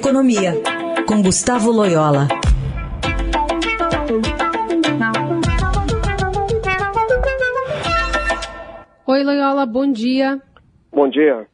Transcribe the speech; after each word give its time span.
Economia, 0.00 0.54
com 1.06 1.20
Gustavo 1.20 1.70
Loyola. 1.70 2.26
Oi, 9.06 9.22
Loyola, 9.22 9.66
bom 9.66 9.92
dia. 9.92 10.40
Bom 10.90 11.06
dia. 11.06 11.46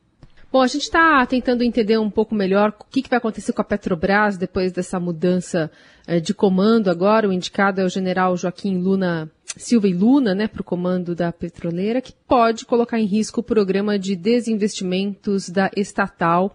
Bom, 0.52 0.62
a 0.62 0.68
gente 0.68 0.82
está 0.82 1.26
tentando 1.26 1.64
entender 1.64 1.98
um 1.98 2.08
pouco 2.08 2.36
melhor 2.36 2.72
o 2.78 2.84
que, 2.88 3.02
que, 3.02 3.10
vai 3.10 3.18
acontecer 3.18 3.52
com 3.52 3.62
a 3.62 3.64
Petrobras 3.64 4.38
depois 4.38 4.70
dessa 4.70 5.00
mudança 5.00 5.68
eh, 6.06 6.20
de 6.20 6.32
comando 6.32 6.88
agora. 6.88 7.28
O 7.28 7.32
indicado 7.32 7.80
é 7.80 7.84
o 7.84 7.90
general 7.90 8.36
Joaquim 8.36 8.78
Luna 8.78 9.28
Silva 9.56 9.88
e 9.88 9.92
Luna, 9.92 10.36
né, 10.36 10.46
para 10.46 10.60
o 10.60 10.64
comando 10.64 11.16
da 11.16 11.32
petroleira, 11.32 12.00
que 12.00 12.12
pode 12.28 12.64
colocar 12.64 13.00
em 13.00 13.06
risco 13.06 13.40
o 13.40 13.44
programa 13.44 13.98
de 13.98 14.14
desinvestimentos 14.14 15.48
da 15.48 15.68
estatal. 15.74 16.54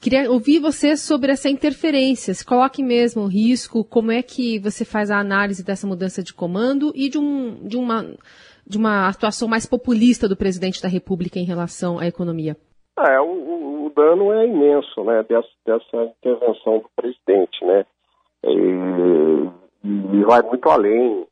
Queria 0.00 0.30
ouvir 0.30 0.60
você 0.60 0.96
sobre 0.96 1.32
essa 1.32 1.48
interferência. 1.48 2.32
Se 2.32 2.46
coloque 2.46 2.82
mesmo 2.82 3.22
o 3.22 3.26
risco, 3.26 3.84
como 3.84 4.12
é 4.12 4.22
que 4.22 4.58
você 4.60 4.84
faz 4.84 5.10
a 5.10 5.18
análise 5.18 5.64
dessa 5.64 5.86
mudança 5.86 6.22
de 6.22 6.32
comando 6.32 6.92
e 6.94 7.08
de, 7.08 7.18
um, 7.18 7.66
de, 7.66 7.76
uma, 7.76 8.04
de 8.64 8.78
uma 8.78 9.08
atuação 9.08 9.48
mais 9.48 9.66
populista 9.66 10.28
do 10.28 10.36
presidente 10.36 10.80
da 10.80 10.88
República 10.88 11.38
em 11.40 11.44
relação 11.44 11.98
à 11.98 12.06
economia? 12.06 12.56
É, 12.96 13.20
o, 13.20 13.86
o 13.86 13.92
dano 13.94 14.32
é 14.32 14.46
imenso, 14.46 15.02
né, 15.04 15.24
dessa, 15.28 15.48
dessa 15.66 16.12
intervenção 16.18 16.78
do 16.78 16.90
presidente, 16.94 17.64
né, 17.64 17.84
e, 18.44 20.16
e 20.16 20.24
vai 20.24 20.42
muito 20.42 20.68
além 20.68 21.26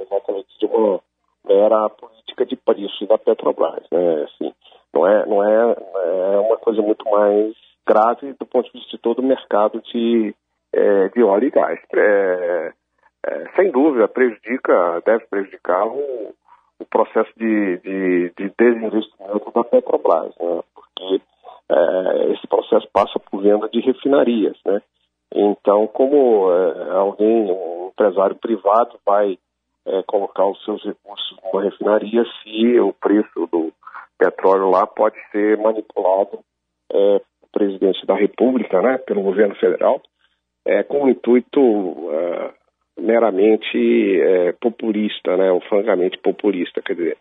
exatamente 0.00 0.48
de 0.58 0.66
uma 0.66 1.00
mera 1.46 1.88
política 1.88 2.44
de 2.44 2.56
preço 2.56 3.06
da 3.06 3.18
Petrobras, 3.18 3.84
né? 3.90 4.24
Assim, 4.24 4.52
não 4.92 5.06
é, 5.06 5.26
não 5.26 5.44
é, 5.44 5.76
é 6.34 6.38
uma 6.38 6.56
coisa 6.58 6.82
muito 6.82 7.08
mais 7.10 7.54
grave 7.88 8.34
do 8.38 8.44
ponto 8.44 8.66
de 8.66 8.78
vista 8.78 8.96
de 8.96 9.02
todo 9.02 9.20
o 9.20 9.26
mercado 9.26 9.80
de, 9.80 10.34
é, 10.72 11.08
de 11.08 11.22
óleo 11.22 11.48
e 11.48 11.50
gás. 11.50 11.80
É, 11.94 12.72
é, 13.26 13.50
sem 13.56 13.70
dúvida, 13.70 14.06
prejudica, 14.06 15.02
deve 15.04 15.24
prejudicar 15.26 15.86
o, 15.86 16.34
o 16.78 16.84
processo 16.84 17.30
de, 17.36 17.78
de, 17.78 18.32
de, 18.36 18.52
desinvestimento 18.58 19.50
da 19.52 19.64
Petrobras, 19.64 20.34
né? 20.38 20.60
porque 20.74 21.20
é, 21.70 22.32
esse 22.32 22.46
processo 22.46 22.86
passa 22.92 23.18
por 23.18 23.42
venda 23.42 23.68
de 23.68 23.80
refinarias, 23.80 24.56
né? 24.64 24.80
Então, 25.34 25.86
como 25.88 26.50
é, 26.50 26.90
alguém, 26.92 27.50
um 27.50 27.88
empresário 27.88 28.36
privado 28.36 28.98
vai 29.04 29.38
é, 29.86 30.02
colocar 30.04 30.46
os 30.46 30.62
seus 30.64 30.82
recursos 30.84 31.36
numa 31.42 31.62
refinaria 31.62 32.24
se 32.42 32.80
o 32.80 32.92
preço 32.94 33.46
do 33.52 33.72
petróleo 34.18 34.70
lá 34.70 34.86
pode 34.86 35.16
ser 35.30 35.58
manipulado 35.58 36.38
é, 36.90 37.20
presidente 37.58 38.06
da 38.06 38.14
República, 38.14 38.80
né, 38.80 38.98
pelo 38.98 39.20
governo 39.20 39.56
federal, 39.56 40.00
é, 40.64 40.84
com 40.84 41.04
o 41.04 41.08
intuito 41.08 41.60
é, 42.12 42.50
meramente 43.00 44.20
é, 44.20 44.52
populista, 44.52 45.36
né, 45.36 45.50
ou 45.50 45.60
francamente 45.62 46.16
populista, 46.18 46.80
quer 46.80 46.94
dizer, 46.94 47.16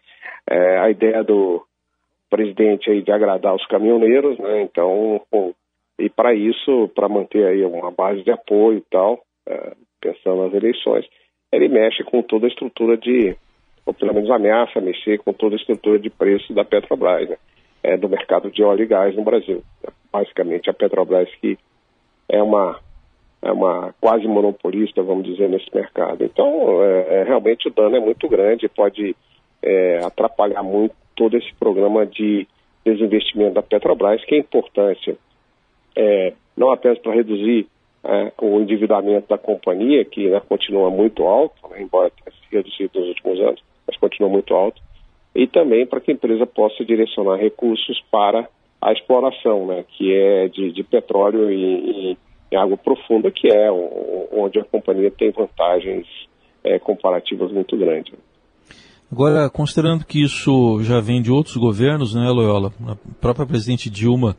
é, 0.47 0.77
a 0.77 0.91
ideia 0.91 1.23
do 1.23 1.66
presidente 2.29 2.91
aí 2.91 3.02
de 3.02 3.11
agradar 3.11 3.55
os 3.55 3.66
caminhoneiros, 3.66 4.38
né, 4.38 4.61
então, 4.61 5.21
e 5.97 6.07
para 6.07 6.35
isso, 6.35 6.91
para 6.94 7.09
manter 7.09 7.47
aí 7.47 7.66
uma 7.66 7.89
base 7.89 8.22
de 8.22 8.31
apoio 8.31 8.77
e 8.77 8.85
tal, 8.91 9.19
é, 9.47 9.73
pensando 9.99 10.44
nas 10.44 10.53
eleições, 10.53 11.05
ele 11.51 11.67
mexe 11.67 12.03
com 12.03 12.22
toda 12.22 12.45
a 12.45 12.49
estrutura 12.49 12.95
de, 12.95 13.35
ou 13.85 13.94
pelo 13.94 14.13
menos 14.13 14.29
ameaça 14.29 14.79
mexer 14.81 15.17
com 15.17 15.33
toda 15.33 15.55
a 15.55 15.59
estrutura 15.59 15.97
de 15.97 16.11
preço 16.11 16.53
da 16.53 16.63
Petrobras, 16.63 17.27
né? 17.27 17.38
é, 17.88 17.95
do 17.95 18.09
mercado 18.09 18.51
de 18.51 18.61
óleo 18.63 18.83
e 18.83 18.88
gás 18.88 19.16
no 19.16 19.23
Brasil. 19.23 19.63
Basicamente, 20.17 20.67
a 20.67 20.73
Petrobras 20.73 21.29
que 21.39 21.59
é 22.27 22.41
uma, 22.41 22.79
é 23.39 23.51
uma 23.51 23.93
quase 24.01 24.27
monopolista, 24.27 25.03
vamos 25.03 25.25
dizer, 25.25 25.47
nesse 25.47 25.69
mercado. 25.73 26.23
Então, 26.23 26.83
é, 26.83 27.19
é, 27.19 27.23
realmente 27.23 27.67
o 27.67 27.71
dano 27.71 27.95
é 27.95 27.99
muito 27.99 28.27
grande, 28.27 28.67
pode 28.67 29.16
é, 29.61 30.00
atrapalhar 30.03 30.63
muito 30.63 30.95
todo 31.16 31.38
esse 31.38 31.53
programa 31.56 32.03
de 32.03 32.47
desinvestimento 32.83 33.53
da 33.53 33.61
Petrobras, 33.61 34.25
que 34.25 34.33
é 34.33 34.39
importante 34.39 35.16
é, 35.95 36.33
não 36.56 36.72
apenas 36.72 36.97
para 36.97 37.13
reduzir 37.13 37.67
é, 38.03 38.31
o 38.41 38.59
endividamento 38.59 39.29
da 39.29 39.38
companhia, 39.38 40.03
que 40.03 40.29
né, 40.29 40.41
continua 40.50 40.89
muito 40.89 41.23
alto, 41.27 41.56
né, 41.69 41.81
embora 41.81 42.09
tenha 42.09 42.35
se 42.35 42.56
reduzido 42.56 43.00
nos 43.00 43.09
últimos 43.09 43.39
anos, 43.39 43.63
mas 43.85 43.97
continua 43.97 44.29
muito 44.29 44.56
alto, 44.56 44.81
e 45.35 45.45
também 45.45 45.85
para 45.85 46.01
que 46.01 46.09
a 46.09 46.13
empresa 46.16 46.47
possa 46.47 46.83
direcionar 46.83 47.35
recursos 47.35 48.03
para 48.09 48.50
a 48.88 48.94
exploração, 48.94 49.68
né, 49.68 49.84
que 49.98 50.14
é 50.14 50.48
de, 50.48 50.72
de 50.72 50.81
petróleo 50.81 51.52
em, 51.52 52.18
em, 52.52 52.58
água 52.58 52.78
profunda, 52.78 53.30
que 53.30 53.52
é 53.52 53.70
onde 54.31 54.58
a 54.58 54.64
companhia 54.64 55.12
tem 55.12 55.30
vantagens 55.31 56.08
é, 56.64 56.80
comparativas 56.80 57.52
muito 57.52 57.75
grandes. 57.75 58.14
Agora, 59.12 59.50
considerando 59.50 60.06
que 60.06 60.24
isso 60.24 60.81
já 60.84 61.02
vem 61.02 61.22
de 61.22 61.30
outros 61.30 61.58
governos, 61.58 62.16
né, 62.16 62.30
Loyola? 62.30 62.72
A 62.88 62.96
própria 63.20 63.46
presidente 63.46 63.90
Dilma 63.90 64.38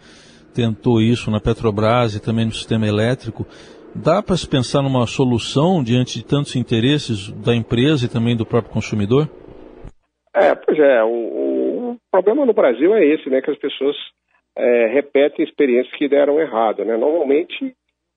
tentou 0.55 1.03
isso 1.03 1.31
na 1.31 1.41
Petrobras 1.41 2.15
e 2.15 2.23
também 2.23 2.47
no 2.47 2.53
sistema 2.53 2.87
elétrico. 2.87 3.47
Dá 3.95 4.23
para 4.23 4.37
se 4.37 4.49
pensar 4.49 4.81
numa 4.83 5.07
solução 5.07 5.85
diante 5.85 6.19
de 6.19 6.25
tantos 6.25 6.57
interesses 6.57 7.31
da 7.33 7.55
empresa 7.55 8.07
e 8.07 8.09
também 8.09 8.35
do 8.35 8.47
próprio 8.47 8.73
consumidor? 8.73 9.29
É, 10.35 10.55
pois 10.55 10.79
é. 10.79 11.05
O, 11.05 11.93
o 11.93 11.97
problema 12.11 12.47
no 12.47 12.55
Brasil 12.55 12.95
é 12.95 13.05
esse, 13.05 13.29
né? 13.29 13.43
Que 13.43 13.51
as 13.51 13.59
pessoas 13.59 13.97
é, 14.59 14.87
repetem 14.89 15.45
experiências 15.45 15.95
que 15.97 16.09
deram 16.09 16.41
errado, 16.41 16.85
né? 16.85 16.97
Normalmente 16.97 17.75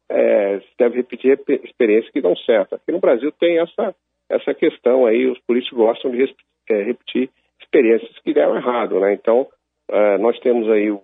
é, 0.09 0.59
se 0.59 0.77
deve 0.77 0.97
repetir 0.97 1.39
experiências 1.63 2.11
que 2.11 2.19
dão 2.19 2.35
certo. 2.35 2.73
Aqui 2.73 2.91
no 2.91 2.99
Brasil 2.99 3.31
tem 3.39 3.59
essa, 3.59 3.95
essa 4.27 4.53
questão 4.53 5.05
aí, 5.05 5.27
os 5.27 5.39
políticos 5.41 5.77
gostam 5.77 6.09
de 6.11 6.35
é, 6.69 6.81
repetir 6.81 7.29
experiências 7.61 8.17
que 8.19 8.33
deram 8.33 8.55
errado, 8.55 8.99
né? 8.99 9.13
Então, 9.13 9.47
é, 9.89 10.17
nós 10.17 10.37
temos 10.39 10.67
aí 10.69 10.89
o 10.89 11.01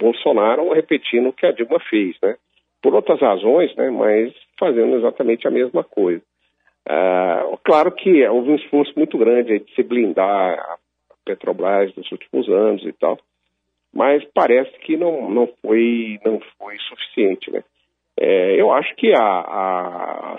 Bolsonaro 0.00 0.72
repetindo 0.72 1.28
o 1.28 1.32
que 1.32 1.44
a 1.44 1.52
Dilma 1.52 1.78
fez, 1.90 2.16
né? 2.22 2.36
Por 2.82 2.94
outras 2.94 3.20
razões, 3.20 3.74
né? 3.76 3.90
Mas 3.90 4.32
fazendo 4.58 4.96
exatamente 4.96 5.46
a 5.46 5.50
mesma 5.50 5.84
coisa. 5.84 6.22
Uh, 6.86 7.56
claro 7.64 7.90
que 7.92 8.26
houve 8.28 8.50
um 8.50 8.56
esforço 8.56 8.92
muito 8.96 9.16
grande 9.16 9.58
de 9.58 9.74
se 9.74 9.82
blindar 9.82 10.58
a 10.58 10.76
Petrobras 11.24 11.94
nos 11.96 12.10
últimos 12.12 12.46
anos 12.46 12.84
e 12.84 12.92
tal, 12.92 13.18
mas 13.94 14.24
parece 14.34 14.72
que 14.80 14.96
não, 14.96 15.30
não, 15.30 15.48
foi, 15.62 16.18
não 16.24 16.40
foi 16.58 16.76
suficiente, 16.78 17.50
né? 17.50 17.62
É, 18.18 18.60
eu 18.60 18.72
acho 18.72 18.94
que 18.96 19.12
a, 19.12 19.20
a, 19.20 20.34
a, 20.34 20.38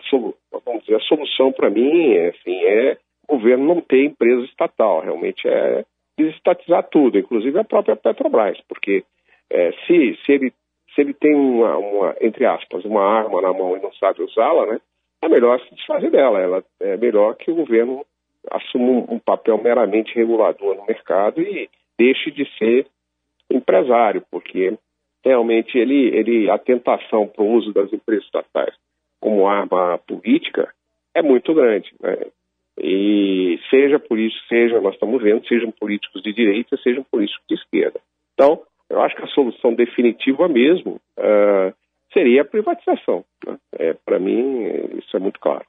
vamos 0.66 0.84
dizer, 0.84 0.96
a 0.96 1.02
solução 1.02 1.52
para 1.52 1.70
mim 1.70 2.18
assim, 2.18 2.64
é 2.64 2.98
o 3.28 3.38
governo 3.38 3.66
não 3.66 3.82
ter 3.82 4.06
empresa 4.06 4.46
estatal, 4.46 5.02
realmente 5.02 5.48
é 5.48 5.84
desestatizar 6.18 6.88
tudo, 6.90 7.18
inclusive 7.18 7.58
a 7.60 7.64
própria 7.64 7.96
Petrobras, 7.96 8.58
porque 8.70 9.04
é, 9.50 9.72
se, 9.86 10.18
se, 10.26 10.32
ele, 10.32 10.54
se 10.94 11.02
ele 11.02 11.14
tem 11.14 11.36
uma, 11.36 11.78
uma, 11.78 12.16
entre 12.22 12.46
aspas, 12.46 12.86
uma 12.86 13.04
arma 13.04 13.42
na 13.42 13.52
mão 13.52 13.76
e 13.76 13.82
não 13.82 13.92
sabe 13.94 14.24
usá-la, 14.24 14.66
né, 14.68 14.80
é 15.22 15.28
melhor 15.28 15.60
se 15.60 15.76
desfazer 15.76 16.12
dela. 16.12 16.40
Ela, 16.40 16.64
é 16.80 16.98
melhor 16.98 17.36
que 17.36 17.52
o 17.52 17.56
governo 17.56 18.06
assuma 18.52 18.86
um, 18.86 19.16
um 19.16 19.20
papel 19.20 19.58
meramente 19.62 20.16
regulador 20.16 20.76
no 20.76 20.86
mercado 20.86 21.42
e 21.42 21.70
deixe 21.98 22.32
de 22.32 22.46
ser 22.58 22.88
empresário, 23.76 24.24
porque 24.32 24.78
realmente 25.24 25.78
ele, 25.78 26.16
ele 26.16 26.50
a 26.50 26.58
tentação 26.58 27.28
para 27.28 27.44
o 27.44 27.52
uso 27.52 27.74
das 27.74 27.92
empresas 27.92 28.26
estatais 28.26 28.74
como 29.20 29.48
arma 29.48 29.98
política 30.08 30.72
é 31.16 31.22
muito 31.22 31.54
grande. 31.54 31.92
Né? 32.00 32.18
E 32.80 33.60
seja 33.70 33.98
por 33.98 34.20
isso, 34.20 34.38
seja, 34.48 34.82
nós 34.82 34.94
estamos 34.94 35.22
vendo, 35.22 35.48
sejam 35.48 35.72
políticos 35.72 36.22
de 36.22 36.34
direita, 36.34 36.78
sejam 36.84 37.04
políticos 37.04 37.44
de 37.50 37.56
esquerda. 37.56 38.00
Então, 38.34 38.62
eu 38.90 39.02
acho 39.02 39.16
que 39.16 39.24
a 39.24 39.28
solução 39.28 39.74
definitiva 39.74 40.48
mesmo 40.48 41.00
uh, 41.18 41.74
seria 42.14 42.42
a 42.42 42.46
privatização. 42.46 43.24
Né? 43.48 43.58
É, 43.80 43.94
Para 44.06 44.20
mim, 44.20 44.66
isso 45.00 45.16
é 45.16 45.20
muito 45.20 45.40
claro. 45.40 45.66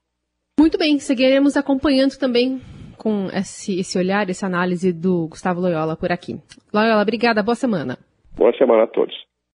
Muito 0.58 0.76
bem, 0.78 0.98
seguiremos 0.98 1.56
acompanhando 1.56 2.18
também 2.18 2.60
com 2.98 3.26
esse, 3.32 3.78
esse 3.78 3.98
olhar, 3.98 4.28
essa 4.28 4.46
análise 4.46 4.92
do 4.92 5.28
Gustavo 5.28 5.60
Loyola 5.60 5.96
por 5.96 6.10
aqui. 6.10 6.40
Loyola, 6.72 7.02
obrigada, 7.02 7.42
boa 7.42 7.54
semana. 7.54 7.98
Boa 8.36 8.52
semana 8.52 8.84
a 8.84 8.86
todos. 8.86 9.25